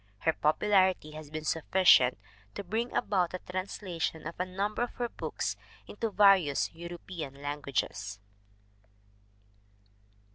[0.21, 2.17] Her popularity has been sufficient
[2.55, 8.19] to bring about the translation of a number of her books into various European languages.